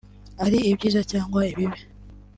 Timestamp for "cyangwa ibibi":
1.11-1.79